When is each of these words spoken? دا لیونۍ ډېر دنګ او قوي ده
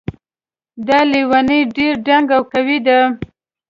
دا 0.87 0.99
لیونۍ 1.11 1.59
ډېر 1.75 1.93
دنګ 2.07 2.27
او 2.37 2.41
قوي 2.51 2.77
ده 2.87 2.99